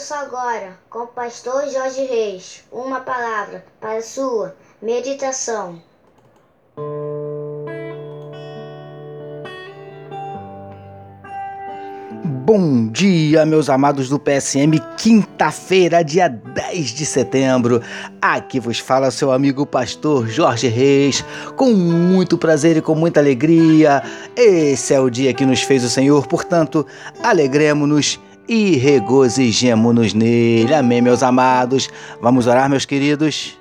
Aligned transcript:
Ouça 0.00 0.16
agora, 0.16 0.78
com 0.88 1.00
o 1.00 1.06
pastor 1.08 1.68
Jorge 1.68 2.06
Reis, 2.06 2.64
uma 2.72 3.00
palavra 3.00 3.62
para 3.78 4.00
sua 4.00 4.56
meditação. 4.80 5.78
Bom 12.24 12.88
dia, 12.88 13.44
meus 13.44 13.68
amados 13.68 14.08
do 14.08 14.18
PSM, 14.18 14.80
quinta-feira, 14.96 16.02
dia 16.02 16.28
10 16.28 16.88
de 16.88 17.04
setembro. 17.04 17.82
Aqui 18.22 18.58
vos 18.58 18.78
fala 18.78 19.10
seu 19.10 19.30
amigo 19.30 19.66
pastor 19.66 20.26
Jorge 20.26 20.68
Reis, 20.68 21.22
com 21.56 21.74
muito 21.74 22.38
prazer 22.38 22.78
e 22.78 22.80
com 22.80 22.94
muita 22.94 23.20
alegria. 23.20 24.02
Esse 24.34 24.94
é 24.94 24.98
o 24.98 25.10
dia 25.10 25.34
que 25.34 25.44
nos 25.44 25.60
fez 25.60 25.84
o 25.84 25.90
Senhor, 25.90 26.26
portanto, 26.26 26.86
alegremos-nos 27.22 28.18
e 28.50 28.76
regozijemo-nos 28.76 30.12
nele. 30.12 30.74
Amém, 30.74 31.00
meus 31.00 31.22
amados. 31.22 31.88
Vamos 32.20 32.48
orar, 32.48 32.68
meus 32.68 32.84
queridos. 32.84 33.56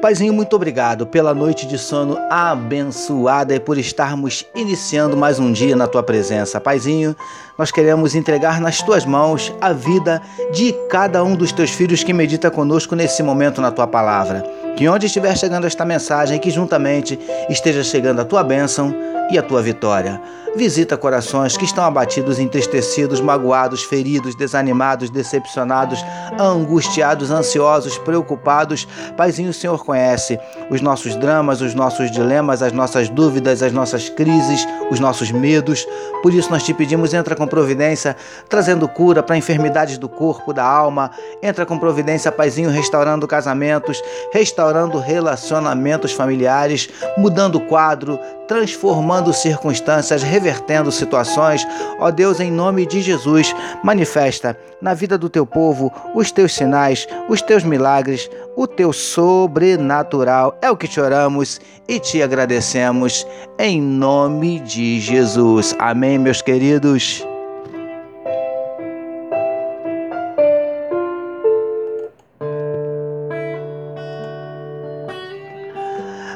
Paizinho, 0.00 0.32
muito 0.32 0.56
obrigado 0.56 1.06
pela 1.06 1.32
noite 1.32 1.64
de 1.66 1.78
sono 1.78 2.16
abençoada 2.28 3.54
e 3.54 3.60
por 3.60 3.78
estarmos 3.78 4.44
iniciando 4.52 5.16
mais 5.16 5.38
um 5.38 5.52
dia 5.52 5.76
na 5.76 5.86
tua 5.86 6.02
presença. 6.02 6.60
Paizinho, 6.60 7.14
nós 7.56 7.70
queremos 7.70 8.14
entregar 8.14 8.60
nas 8.60 8.82
tuas 8.82 9.04
mãos 9.04 9.54
a 9.60 9.72
vida 9.72 10.20
de 10.50 10.72
cada 10.88 11.22
um 11.22 11.36
dos 11.36 11.52
teus 11.52 11.70
filhos 11.70 12.02
que 12.02 12.12
medita 12.12 12.50
conosco 12.50 12.96
nesse 12.96 13.22
momento 13.22 13.60
na 13.60 13.70
tua 13.70 13.86
palavra. 13.86 14.42
Que 14.76 14.88
onde 14.88 15.06
estiver 15.06 15.36
chegando 15.36 15.66
esta 15.66 15.84
mensagem, 15.84 16.38
que 16.38 16.50
juntamente 16.50 17.18
esteja 17.48 17.82
chegando 17.82 18.20
a 18.20 18.24
tua 18.24 18.42
bênção 18.42 18.94
e 19.30 19.38
a 19.38 19.42
tua 19.42 19.62
vitória. 19.62 20.20
Visita 20.54 20.98
corações 20.98 21.56
que 21.56 21.64
estão 21.64 21.82
abatidos, 21.82 22.38
entristecidos, 22.38 23.22
magoados, 23.22 23.82
feridos, 23.82 24.34
desanimados, 24.34 25.08
decepcionados, 25.08 26.04
angustiados, 26.38 27.30
ansiosos, 27.30 27.96
preocupados. 27.96 28.86
Paizinho, 29.16 29.48
o 29.48 29.54
Senhor 29.54 29.82
conhece 29.82 30.38
os 30.68 30.82
nossos 30.82 31.16
dramas, 31.16 31.62
os 31.62 31.72
nossos 31.74 32.10
dilemas, 32.10 32.62
as 32.62 32.70
nossas 32.70 33.08
dúvidas, 33.08 33.62
as 33.62 33.72
nossas 33.72 34.10
crises, 34.10 34.68
os 34.90 35.00
nossos 35.00 35.30
medos. 35.30 35.86
Por 36.22 36.34
isso 36.34 36.50
nós 36.50 36.62
te 36.62 36.74
pedimos, 36.74 37.14
entra 37.14 37.34
com 37.34 37.46
providência, 37.46 38.14
trazendo 38.46 38.86
cura 38.86 39.22
para 39.22 39.38
enfermidades 39.38 39.96
do 39.96 40.08
corpo, 40.08 40.52
da 40.52 40.64
alma. 40.64 41.10
Entra 41.42 41.64
com 41.64 41.78
providência, 41.78 42.30
Paizinho, 42.30 42.68
restaurando 42.68 43.26
casamentos, 43.26 44.02
restaurando 44.30 44.61
relacionamentos 45.00 46.12
familiares, 46.12 46.88
mudando 47.16 47.60
quadro, 47.60 48.18
transformando 48.46 49.32
circunstâncias, 49.32 50.22
revertendo 50.22 50.92
situações. 50.92 51.66
Ó 51.98 52.10
Deus, 52.10 52.40
em 52.40 52.50
nome 52.50 52.86
de 52.86 53.00
Jesus, 53.00 53.54
manifesta 53.82 54.56
na 54.80 54.94
vida 54.94 55.16
do 55.16 55.28
teu 55.28 55.46
povo 55.46 55.92
os 56.14 56.30
teus 56.30 56.54
sinais, 56.54 57.06
os 57.28 57.40
teus 57.40 57.64
milagres, 57.64 58.28
o 58.56 58.66
teu 58.66 58.92
sobrenatural. 58.92 60.58
É 60.60 60.70
o 60.70 60.76
que 60.76 60.88
te 60.88 61.00
oramos 61.00 61.60
e 61.88 61.98
te 61.98 62.22
agradecemos 62.22 63.26
em 63.58 63.80
nome 63.80 64.60
de 64.60 65.00
Jesus. 65.00 65.74
Amém, 65.78 66.18
meus 66.18 66.42
queridos. 66.42 67.31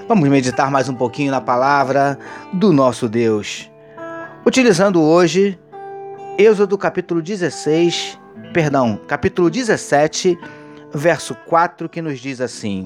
Vamos 0.08 0.28
meditar 0.28 0.70
mais 0.70 0.88
um 0.88 0.94
pouquinho 0.94 1.32
na 1.32 1.40
palavra 1.40 2.16
do 2.52 2.72
nosso 2.72 3.08
Deus. 3.08 3.68
Utilizando 4.46 5.02
hoje 5.02 5.58
Êxodo 6.38 6.78
capítulo 6.78 7.20
16, 7.20 8.16
perdão, 8.52 9.00
capítulo 9.08 9.50
17, 9.50 10.38
verso 10.94 11.34
4, 11.48 11.88
que 11.88 12.00
nos 12.00 12.20
diz 12.20 12.40
assim: 12.40 12.84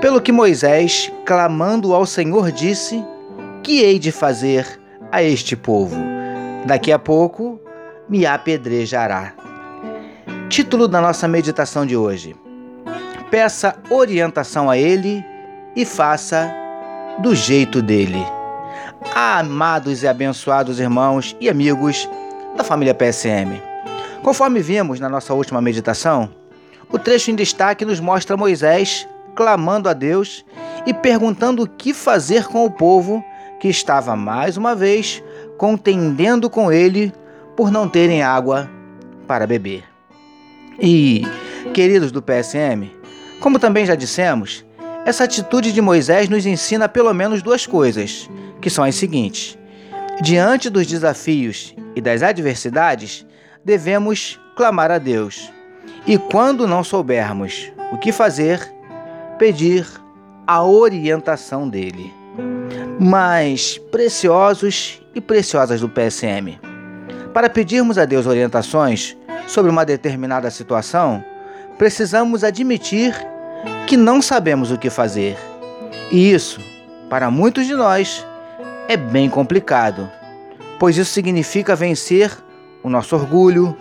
Pelo 0.00 0.20
que 0.20 0.32
Moisés, 0.32 1.12
clamando 1.24 1.94
ao 1.94 2.04
Senhor, 2.04 2.50
disse: 2.50 3.04
Que 3.62 3.80
hei 3.80 3.96
de 3.96 4.10
fazer 4.10 4.66
a 5.12 5.22
este 5.22 5.54
povo? 5.54 5.94
Daqui 6.66 6.90
a 6.90 6.98
pouco 6.98 7.60
me 8.08 8.26
apedrejará. 8.26 9.32
Título 10.48 10.88
da 10.88 11.00
nossa 11.00 11.28
meditação 11.28 11.86
de 11.86 11.96
hoje: 11.96 12.34
Peça 13.30 13.76
orientação 13.88 14.68
a 14.68 14.76
ele 14.76 15.24
e 15.74 15.84
faça 15.84 16.52
do 17.18 17.34
jeito 17.34 17.82
dele. 17.82 18.24
Amados 19.14 20.02
e 20.02 20.08
abençoados 20.08 20.78
irmãos 20.78 21.36
e 21.40 21.48
amigos 21.48 22.08
da 22.56 22.64
família 22.64 22.94
PSM. 22.94 23.60
Conforme 24.22 24.60
vimos 24.60 25.00
na 25.00 25.08
nossa 25.08 25.32
última 25.32 25.60
meditação, 25.60 26.30
o 26.90 26.98
trecho 26.98 27.30
em 27.30 27.34
destaque 27.34 27.84
nos 27.84 28.00
mostra 28.00 28.36
Moisés 28.36 29.08
clamando 29.34 29.88
a 29.88 29.92
Deus 29.92 30.44
e 30.84 30.92
perguntando 30.92 31.62
o 31.62 31.68
que 31.68 31.94
fazer 31.94 32.46
com 32.46 32.64
o 32.64 32.70
povo 32.70 33.24
que 33.58 33.68
estava 33.68 34.16
mais 34.16 34.56
uma 34.56 34.74
vez 34.74 35.22
contendendo 35.56 36.48
com 36.48 36.72
ele 36.72 37.12
por 37.56 37.70
não 37.70 37.88
terem 37.88 38.22
água 38.22 38.68
para 39.26 39.46
beber. 39.46 39.84
E, 40.80 41.22
queridos 41.74 42.10
do 42.10 42.22
PSM, 42.22 42.90
como 43.40 43.58
também 43.58 43.84
já 43.84 43.94
dissemos, 43.94 44.64
essa 45.04 45.24
atitude 45.24 45.72
de 45.72 45.80
Moisés 45.80 46.28
nos 46.28 46.46
ensina 46.46 46.88
pelo 46.88 47.12
menos 47.14 47.42
duas 47.42 47.66
coisas, 47.66 48.28
que 48.60 48.70
são 48.70 48.84
as 48.84 48.94
seguintes: 48.94 49.58
diante 50.20 50.68
dos 50.68 50.86
desafios 50.86 51.74
e 51.96 52.00
das 52.00 52.22
adversidades, 52.22 53.26
devemos 53.64 54.38
clamar 54.56 54.90
a 54.90 54.98
Deus. 54.98 55.50
E 56.06 56.18
quando 56.18 56.66
não 56.66 56.84
soubermos 56.84 57.72
o 57.92 57.98
que 57.98 58.12
fazer, 58.12 58.60
pedir 59.38 59.86
a 60.46 60.62
orientação 60.62 61.68
dele. 61.68 62.12
Mas, 62.98 63.78
preciosos 63.90 65.02
e 65.14 65.20
preciosas 65.20 65.80
do 65.80 65.88
PSM, 65.88 66.58
para 67.32 67.48
pedirmos 67.48 67.96
a 67.98 68.04
Deus 68.04 68.26
orientações 68.26 69.16
sobre 69.46 69.70
uma 69.70 69.84
determinada 69.84 70.50
situação, 70.50 71.24
precisamos 71.78 72.44
admitir 72.44 73.14
que 73.90 73.96
não 73.96 74.22
sabemos 74.22 74.70
o 74.70 74.78
que 74.78 74.88
fazer. 74.88 75.36
E 76.12 76.32
isso, 76.32 76.60
para 77.08 77.28
muitos 77.28 77.66
de 77.66 77.74
nós, 77.74 78.24
é 78.88 78.96
bem 78.96 79.28
complicado, 79.28 80.08
pois 80.78 80.96
isso 80.96 81.10
significa 81.10 81.74
vencer 81.74 82.30
o 82.84 82.88
nosso 82.88 83.16
orgulho, 83.16 83.76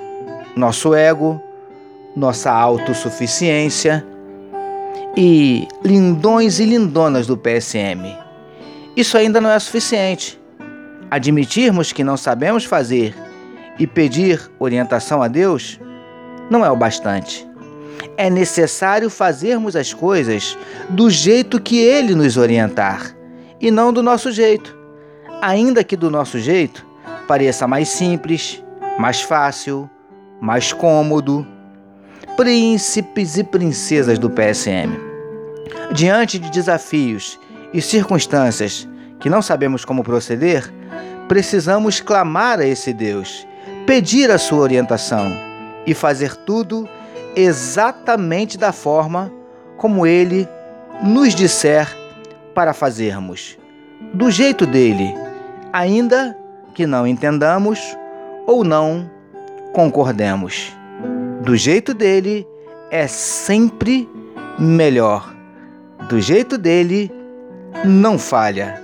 nosso 0.55 0.95
ego, 0.95 1.39
nossa 2.15 2.51
autossuficiência 2.51 4.03
e 5.15 5.67
lindões 5.85 6.59
e 6.59 6.65
lindonas 6.65 7.27
do 7.27 7.37
PSM. 7.37 8.17
Isso 8.97 9.15
ainda 9.15 9.39
não 9.39 9.51
é 9.51 9.59
suficiente. 9.59 10.41
Admitirmos 11.11 11.93
que 11.93 12.03
não 12.03 12.17
sabemos 12.17 12.65
fazer 12.65 13.13
e 13.77 13.85
pedir 13.85 14.49
orientação 14.57 15.21
a 15.21 15.27
Deus 15.27 15.79
não 16.49 16.65
é 16.65 16.71
o 16.71 16.75
bastante 16.75 17.48
é 18.17 18.29
necessário 18.29 19.09
fazermos 19.09 19.75
as 19.75 19.93
coisas 19.93 20.57
do 20.89 21.09
jeito 21.09 21.59
que 21.59 21.79
Ele 21.79 22.15
nos 22.15 22.37
orientar 22.37 23.15
e 23.59 23.71
não 23.71 23.91
do 23.91 24.01
nosso 24.03 24.31
jeito. 24.31 24.77
Ainda 25.41 25.83
que 25.83 25.95
do 25.95 26.09
nosso 26.09 26.39
jeito 26.39 26.85
pareça 27.27 27.67
mais 27.67 27.89
simples, 27.89 28.63
mais 28.97 29.21
fácil, 29.21 29.89
mais 30.41 30.73
cômodo. 30.73 31.45
Príncipes 32.35 33.37
e 33.37 33.43
princesas 33.43 34.17
do 34.17 34.29
PSM. 34.29 34.97
Diante 35.93 36.39
de 36.39 36.49
desafios 36.49 37.39
e 37.73 37.81
circunstâncias 37.81 38.87
que 39.19 39.29
não 39.29 39.41
sabemos 39.41 39.83
como 39.83 40.03
proceder, 40.03 40.71
precisamos 41.27 41.99
clamar 41.99 42.59
a 42.59 42.65
esse 42.65 42.93
Deus, 42.93 43.45
pedir 43.85 44.31
a 44.31 44.37
sua 44.37 44.59
orientação 44.59 45.31
e 45.85 45.93
fazer 45.93 46.35
tudo 46.35 46.87
exatamente 47.39 48.57
da 48.57 48.71
forma 48.71 49.31
como 49.77 50.05
ele 50.05 50.47
nos 51.03 51.33
disser 51.33 51.87
para 52.53 52.73
fazermos, 52.73 53.57
do 54.13 54.29
jeito 54.29 54.65
dele, 54.65 55.15
ainda 55.71 56.37
que 56.73 56.85
não 56.85 57.07
entendamos 57.07 57.79
ou 58.45 58.63
não 58.63 59.09
concordemos. 59.73 60.75
Do 61.41 61.55
jeito 61.55 61.93
dele 61.93 62.45
é 62.91 63.07
sempre 63.07 64.09
melhor. 64.57 65.33
Do 66.09 66.19
jeito 66.19 66.57
dele 66.57 67.11
não 67.85 68.19
falha. 68.19 68.81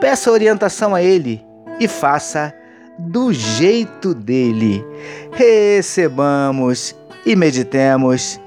Peça 0.00 0.30
orientação 0.30 0.94
a 0.94 1.02
ele 1.02 1.44
e 1.78 1.86
faça 1.86 2.52
do 2.98 3.32
jeito 3.32 4.14
dele. 4.14 4.84
Recebamos 5.32 6.96
e 7.26 7.34
meditemos 7.34 8.40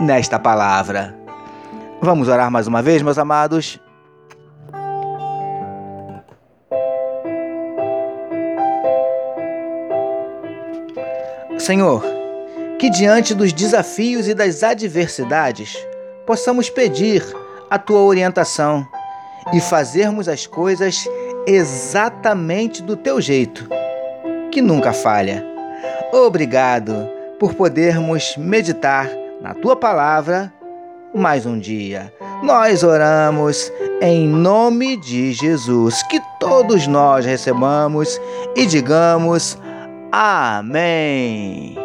nesta 0.00 0.38
palavra. 0.38 1.12
Vamos 2.00 2.28
orar 2.28 2.48
mais 2.48 2.68
uma 2.68 2.80
vez, 2.80 3.02
meus 3.02 3.18
amados? 3.18 3.80
Senhor, 11.58 12.02
que 12.78 12.88
diante 12.88 13.34
dos 13.34 13.52
desafios 13.52 14.28
e 14.28 14.34
das 14.34 14.62
adversidades 14.62 15.76
possamos 16.24 16.70
pedir 16.70 17.24
a 17.68 17.76
tua 17.76 18.02
orientação 18.02 18.86
e 19.52 19.60
fazermos 19.60 20.28
as 20.28 20.46
coisas 20.46 21.08
exatamente 21.44 22.82
do 22.82 22.96
teu 22.96 23.20
jeito, 23.20 23.68
que 24.52 24.62
nunca 24.62 24.92
falha. 24.92 25.44
Obrigado 26.12 27.19
por 27.40 27.54
podermos 27.54 28.36
meditar 28.36 29.10
na 29.40 29.54
tua 29.54 29.74
palavra 29.74 30.52
mais 31.14 31.46
um 31.46 31.58
dia. 31.58 32.12
Nós 32.42 32.82
oramos 32.82 33.72
em 34.02 34.28
nome 34.28 34.98
de 34.98 35.32
Jesus, 35.32 36.02
que 36.04 36.20
todos 36.38 36.86
nós 36.86 37.24
recebamos 37.24 38.20
e 38.54 38.66
digamos 38.66 39.58
amém. 40.12 41.76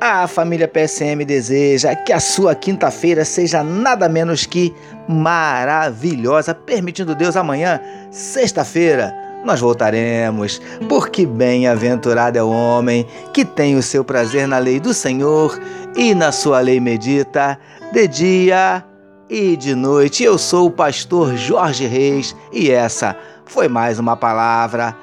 A 0.00 0.26
família 0.26 0.66
PSM 0.66 1.24
deseja 1.24 1.94
que 1.94 2.12
a 2.12 2.18
sua 2.18 2.54
quinta-feira 2.54 3.24
seja 3.24 3.62
nada 3.62 4.08
menos 4.08 4.46
que 4.46 4.74
maravilhosa, 5.06 6.54
permitindo 6.54 7.14
Deus 7.14 7.36
amanhã, 7.36 7.80
sexta-feira, 8.10 9.21
nós 9.44 9.60
voltaremos, 9.60 10.60
porque 10.88 11.26
bem-aventurado 11.26 12.38
é 12.38 12.42
o 12.42 12.50
homem 12.50 13.06
que 13.32 13.44
tem 13.44 13.76
o 13.76 13.82
seu 13.82 14.04
prazer 14.04 14.46
na 14.46 14.58
lei 14.58 14.78
do 14.78 14.94
Senhor 14.94 15.58
e 15.96 16.14
na 16.14 16.30
sua 16.30 16.60
lei 16.60 16.78
medita 16.78 17.58
de 17.92 18.06
dia 18.08 18.84
e 19.28 19.56
de 19.56 19.74
noite. 19.74 20.22
Eu 20.22 20.38
sou 20.38 20.66
o 20.66 20.70
pastor 20.70 21.36
Jorge 21.36 21.86
Reis 21.86 22.36
e 22.52 22.70
essa 22.70 23.16
foi 23.44 23.68
mais 23.68 23.98
uma 23.98 24.16
palavra 24.16 24.96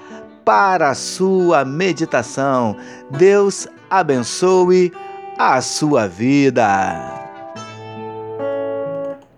para 0.46 0.90
a 0.90 0.96
sua 0.96 1.66
meditação. 1.66 2.76
Deus 3.12 3.68
abençoe 3.90 4.92
a 5.38 5.62
sua 5.62 6.08
vida. 6.08 7.20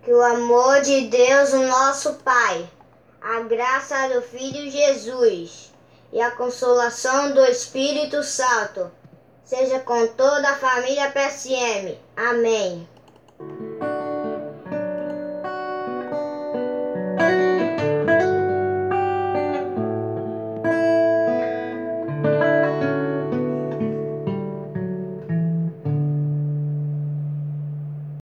Que 0.04 0.14
o 0.14 0.22
amor 0.22 0.82
de 0.82 1.08
Deus, 1.08 1.54
o 1.54 1.68
nosso 1.68 2.14
Pai, 2.24 2.66
a 3.22 3.42
graça 3.42 4.10
do 4.10 4.22
Filho 4.22 4.70
Jesus 4.70 5.72
e 6.12 6.20
a 6.20 6.32
consolação 6.32 7.34
do 7.34 7.46
Espírito 7.46 8.24
Santo 8.24 8.92
seja 9.46 9.80
com 9.80 10.08
toda 10.08 10.50
a 10.50 10.56
família 10.56 11.12
PSM. 11.12 11.98
Amém. 12.16 12.88